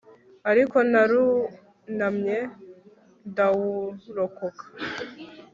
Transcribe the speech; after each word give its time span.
ariko 0.51 0.77
narunamye 0.91 2.39
ndawurokoka 3.29 4.63